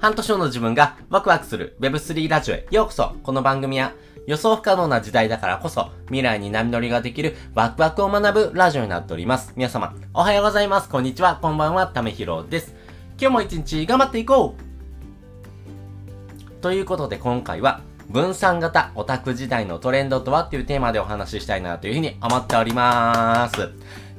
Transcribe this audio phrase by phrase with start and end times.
[0.00, 3.92] 半年後の自分がワクワクする Web3 ラジオへようこそこの番組は
[4.26, 9.52] 予想不可能な時代だからこそ未来に波乗りができるワクワクを学ぶラジオになっております。
[9.56, 10.88] 皆様、おはようございます。
[10.88, 11.38] こんにちは。
[11.42, 11.86] こんばんは。
[11.86, 12.74] ためひろです。
[13.20, 23.68] 今日も一日頑張っていこうということで今回は分散型オタク時代のトレンドとはっていうテーマでお話ししたいなというふうに思っております。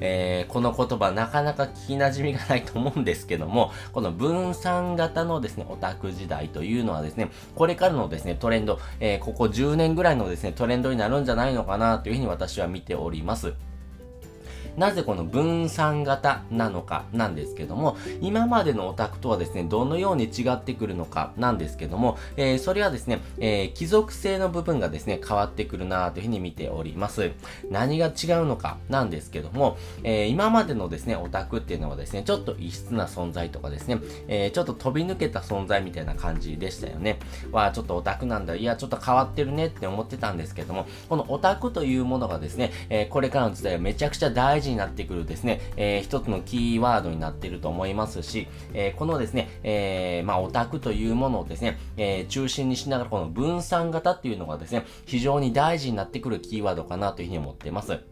[0.01, 13.53] えー、この言葉なかなか聞き馴染みがないと思うんですけども、 この分散型のですね、オタク時代というのはですね、これからのですね、トレンド、えー、ここ10年ぐらいのですね、トレンドになるんじゃないのかなというふうに私は見ております。
[14.77, 27.31] なぜこの分散型なのかなんですけども、今までのオタクとはですね、どのように違ってくるのかなんですけども、えー、それはですね、えー、貴族性の部分がですね、変わってくるなというふうに見ております。
[27.69, 28.13] 何が違う
[28.45, 37.19] のかなんですけども、えー、今までのですね、オタクっていうのはですね、ちょっと異質な存在とかですね、えー、ちょっと飛び抜けた存在みたいな感じでしたよね。
[37.51, 58.10] わちょっとオタクなんだ、いや、ちょっと変わってるねって思ってたんですけども、このオタクというものがですね、えー、これからの時代はめちゃくちゃ大事になってくるですね、えー、一つのキーワードになっていると思いますし、えー、このですね、えー、まあ、オタクというものをですね、え中心にしながらこの分散型っていうのがですね、非常に大事になってくるキーワードかなというふうに思っています。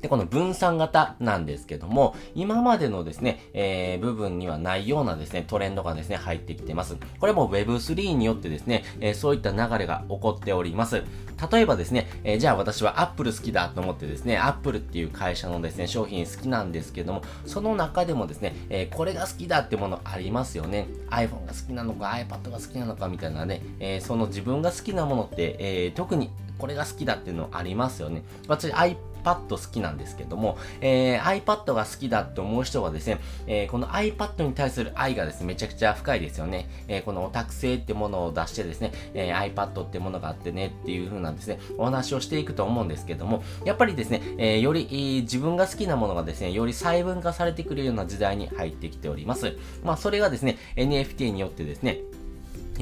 [0.00, 6.96] で、この分散型なんですけども、今までのですね、えー、部分にはないようなですね、トレンドがですね、入ってきてます。
[7.18, 11.02] これも Web3 によってですね、えー、そういった流れが起こっております。
[11.50, 20.88] 例えばですね、えー、じゃあ私は Apple 好きだと思ってですね、Apple っていう会社のですね、商品好きなんですけども、その中でもですね、えー、これが好きだってものありますよね。
[21.10, 28.22] iPhone が好きなのか iPad が好きなのかみたいなね、えー、その自分が好きなものって、え特にこれが好きだっていうのありますよね。
[28.46, 36.68] 私 iPad iPad 好きなんですけども、えー、iPad が好きだって思う人はですね、えー、この iPad に対する愛がですね、めちゃくちゃ深いですよね。
[36.88, 49.56] えー、このオタク性ってものを出してですね、え iPad ってものがあってねっていう風なんですね、お話をしていくと思うんですけども、やっぱりですね、えより、自分が好きなものがですね、より細分化されてくるような時代に入ってきております。
[49.84, 52.00] まあ、それがですね、NFT によってですね、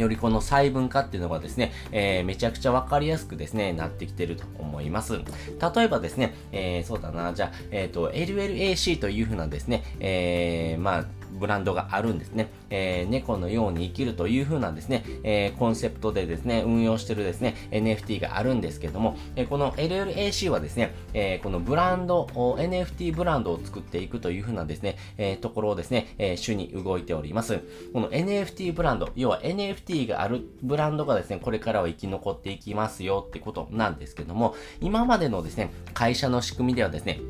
[0.00, 5.14] よりこの細分化っていうのがですね、えー、めちゃくちゃわかりやすくですね、なってきてると思います。
[5.16, 12.50] 例えばですね、えー、そうだな、じゃあ、えっ、ー、と、LLAC というふうなですね、えー、まあ、ブランドがあるんですね。
[12.70, 27.60] えー、猫のように生きるという風なですね、えー、コンセプトでですね、運用してるですね、NFT があるんですけども、えー、この LLAC はですね、えー、このブランド、NFT ブランドを作っていくという風なですね、えー、ところをですね、えー、主に動いております。
[27.92, 37.20] この NFT ブランド、要は NFT があるブランドがですね、これからは生き残っていきますよってことなんですけども、今までのですね、会社の仕組みではですね、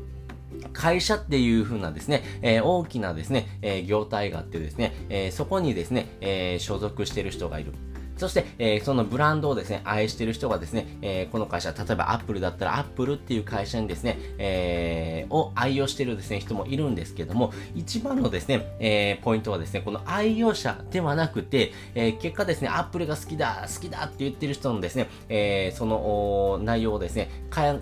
[0.73, 7.73] 会社っていう風なですね、えー、大きなですね、えー、業態があってですね、えー、そこにですね、え所属してる人がいる。
[8.19, 27.81] そして、えー、そのブランドをですね、愛してる人がですね、えー、この会社、例えばアップルだったらアップルっていう会社にですね、えー、を愛用してるですね、人もいるんですけども、一番のですね、えー、ポイントはですね、この愛用者ではなくて、え、結果ですね、アップルが好きだ、好きだって言ってる人のですね、えー、その内容をですね、還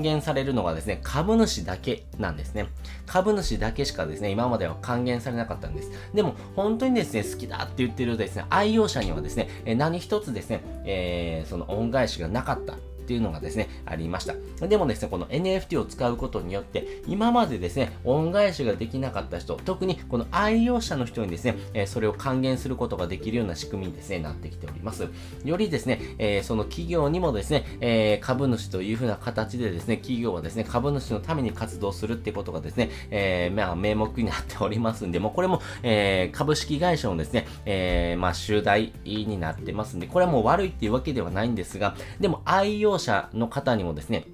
[0.00, 2.66] 元されるのがですね、株主だけなんですね。
[3.06, 5.90] 株主だけしかですね、今までは還元されなかったんです。
[6.14, 12.74] でも、本当にですね、好きだって言ってるですね、愛用者にはですね、何一つですね、えー、その恩返しがなかった。
[13.12, 14.66] っていうのがですね、ありました。
[14.66, 25.08] でもですね、この NFT を使うことによって、今までですね、恩返しができなかった人、特にこの愛用者の人にですね、えそれを還元することができるような仕組みにですね、なってきております。
[25.44, 44.26] よりですね、えその企業にもですね、え株主というふうな形でですね、企業はですね、株主のために活動するってことがですね、え、まあ、名目になっておりますんで、もうこれも、え、株式会社のですね、え、まあ、集大になってますんで、これはもう悪いっていうわけではないんですが、でも愛用者者の方にもですね、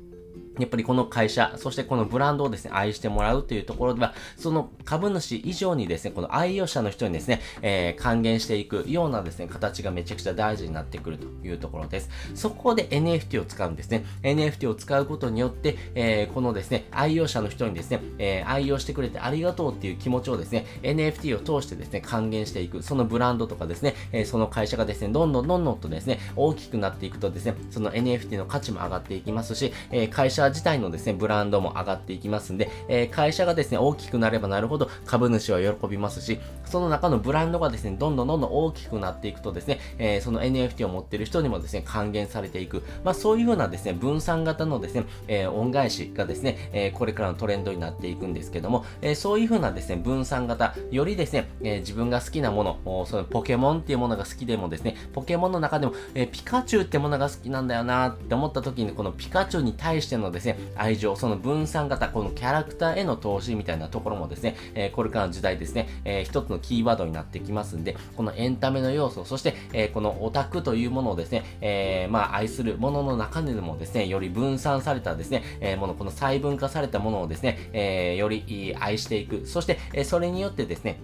[0.59, 12.11] やっぱりこの会社、そしてこのブランドをですね、愛してもらうというところでは、その株主以上にですね、この愛用者の人にですね、えー、還元していくようなですね、形がめちゃくちゃ大事になってくるというところです。
[12.35, 14.05] そこで NFT を使うんですね。
[14.23, 22.83] NFT を使うことによって、えー、このですね、愛用者の人にですね、えー、愛用してくれてありがとうっていう気持ちをですね、NFT を通してですね、還元していく。
[22.83, 42.83] そのブランドとかですね、え、その会社がですね、どんどんどんどんとですね、大きくなっていくとですね、その NFT の価値も上がっていきますし、え、会社社自体のですね、ブランドも上がっていきますんで、えー、会社がですね、大きくなればなるほど株主は喜びますし、その中のブランドがですね、どんどんどんどん大きくなっていくとですね、えー、その NFT を持っている人にもですね、還元されていく。
[43.05, 79.47] まあそういうふうなですね、分散型のですね、えー、恩返しがですね、え、これからのトレンドになっていくんですけども、え、そういうふうなですね、分散型、よりですね、え、自分が好きなもの、そのポケモンっていうものが好きでもですね、ポケモンの中でも、え、ピカチュウってものが好きなんだよなって思った時に、このピカチュウに対してのですね、愛情、その分散型、このキャラクターへの投資みたいなところもですね、えー、これからの時代ですね、えー、一つのキーワードになってきますんで、このエンタメの要素、そして、えー、このオタクというものをですね、えー、まあ愛するものの中でもですね、より分散されたですね、えー、もの、この細分化されたものをですね、えー、より愛していく。
[79.47, 81.01] そして、えー、それによってですね、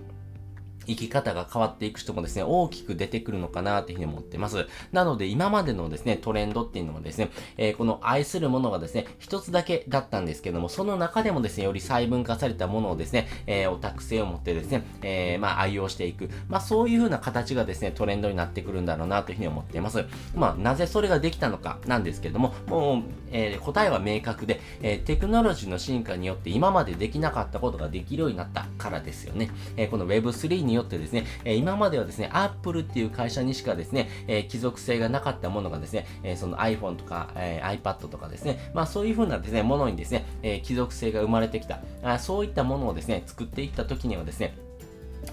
[0.86, 4.66] 生き方が変わっていく人もですね、大きく出てくるのかなというふうに思ってます。
[4.92, 16.30] なので、今までのですね、トレンドっていうのはですね、えー、この愛するものがですね、一つだけだったんですけども、その中でもですね、より細分化されたものをですね、えー、オタク性を持ってですね、えー、まあ、愛用していく。
[16.48, 20.04] まあ、そういうふうな形がですね、トレンドになってくるんだろうなというふうに思っています。
[20.34, 23.02] まあ、なぜそれができたのかなんですけども、もう、
[23.32, 29.50] え、答えは明確で、え、テクノロジーの進化によって今までできなかったことができるようになったからですよね。
[29.76, 41.80] え、この Web3 にによってですね、え今まではですね、Apple っていう会社にしかですね、え貴族性がなかったものがですね、えその iPhone とか、え iPad とかですね、まあそういう風なですね、ものにですね、え貴族性が生まれてきた。
[42.02, 44.56] あ、そういったものをですね、作っていった時にはですね、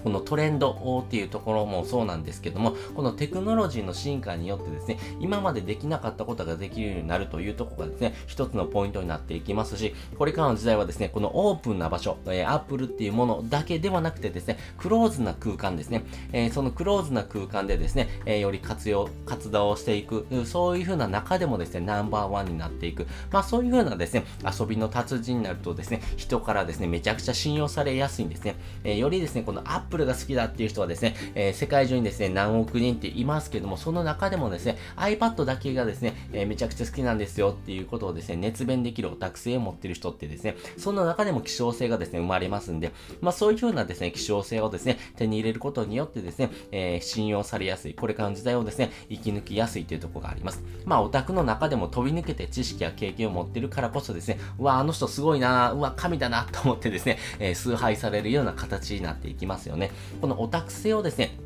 [0.02, 24.24] このトレンドっていうところもそうなんですけども、このテクノロジーの進化によってですね、今までできなかったことができるようになるというところがですね、一つのポイントになっていきますし、これからの時代はですね、このオープンな場所、えー、Apple っていうものだけではなくてですね、クローズな空間ですね、えー、そのクローズな空間でですね、えー、より活用、活動をしていく、そういう風な中でもですね、ナンバーワンになっていく、まあそういう風なですね、
[24.58, 28.56] 遊びの達人になるとですね、人からですね、めちゃくちゃ信用されやすいんですね。
[28.84, 50.62] え、よりですね、このアッ Apple が好きだっていう人はですね、えー、世界中にですね、何億人っていますけども、その中でもですね、iPad だけがですね、えー、めちゃくちゃ好きなんですよっていうことをですね、熱弁できるオタク性を持ってる人ってですね、その中でも希少性がですね、生まれますんで、まあそういう風なですね、希少性をですね、手に入れることによってですね、えー、信用されやすい、これからの時代をですね、生き抜きやすいというとこがあります。
[50.86, 59.81] まあオタクの中でも飛び抜けて知識や経験を持ってるからこそですね、うわ、あの人すごいなうわ、神だなと思ってですね、え、崇拝されるような形になっていきますよね。
[60.20, 61.36] このオタク性をですね、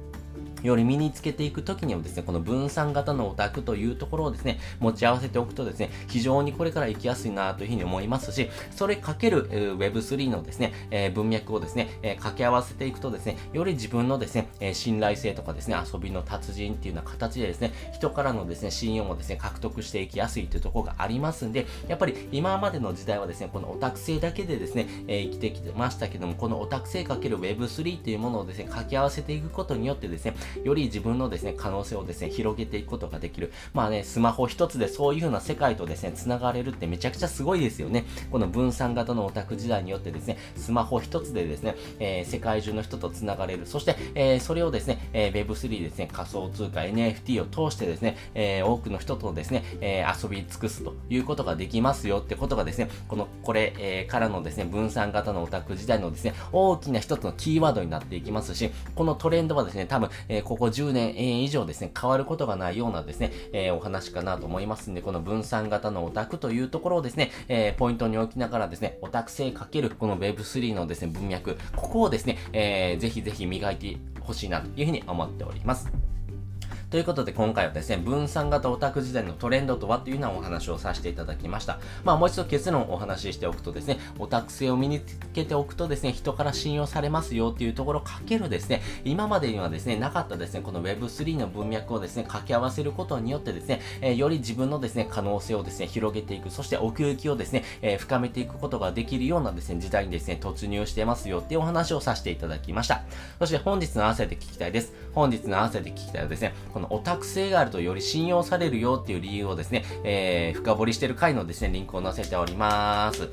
[0.63, 30.35] より身につけていくときにはですね、この分散型のオタクというところをですね、持ち合わせておくとですね、非常にこれから行きやすいなというふうに思いますし、それかける、Web3 のですね、えー、文脈をですね、えー、掛け合わせていくとですね、より自分のですね、え信頼性とかですね、遊びの達人っていうような形でですね、人からのですね、信用もですね、獲得していきやすいというところがありますんで、やっぱり今までの時代はですね、このオタク性だけでですね、え生きてきてましたけども、このオタク性かける Web3 っていうものをですね、掛け合わせていくことによってですね、
[30.65, 33.53] より自分のですね、可能性をですね、広げていくことができる。
[33.73, 38.05] まあね、スマホ一つでそういう風な世界とですね、繋がれるってめちゃくちゃすごいですよね。
[38.31, 43.67] この分散型のオタク時代によってですね、スマホ一つでですね、えー、世界中の人と繋がれる。
[43.67, 76.06] そして、えー、それをですね、えー、Web3 ですね、仮想通貨 NFT を通してですね、えー、多くの人とですね、えー、遊び尽くすということができますよってことがですね、この、これ、えー、からのですね、分散型のオタク時代のですね、大きな一つのキーワードになっていきますし、このトレンドはですね、多分、えここ10年、以上ですね、変わることがないようなですね、えー、お話かなと思いますんで、この分散型のオタクというところをですね、え、ポイントに置きながらですね、オタク性かけるこの Web3 のですね、文脈、ここをですね、えー、ぜひぜひ磨いてほしいなというふうに思っております。
[76.89, 81.81] ということで今回はですね、分散型オタク時代のトレンドとはというようなお話をさせていただきました。
[82.05, 103.03] まあもう一度結論をお話ししておくとですね、オタク性を身につけておくとですね、人から信用されますよっていうところかけるですね、今までにはですね、なかったですね、この Web3 の文脈をですね、掛け合わせることによってですね、えー、より自分のですね、可能性をですね、広げていく、そして奥行きをですね、えー、深めていくことができるようなですね、時代にですね、突入してますよっていうお話をさせていただきました。
[103.41, 104.93] そして本日の合わせて聞きたいです。
[105.17, 113.31] 本日の合わせて聞きたいはですね、このオタク性があるとより信用されるよっていう理由をですね、えー、深掘りしてる回のですね、リンクを載せております。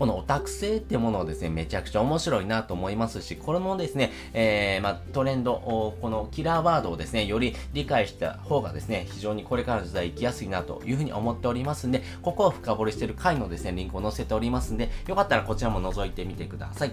[0.00, 16.92] このオタク性ってものをですね、めちゃくちゃ面白いなと思いますし、これもですね、えー、まあ、トレンド、このキラーワードをですね、より理解した方がですね、非常にこれからの時代生きやすいなというふうに思っておりますんで、ここを深掘りしてる回のですね、リンクを載せておりますんで、よかったらこちらも覗いてみてください。